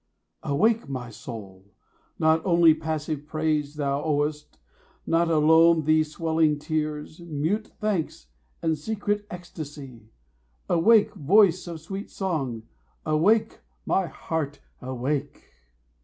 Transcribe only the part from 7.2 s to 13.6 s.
Mute thanks and secret ecstasy! Awake, Voice of sweet song! Awake,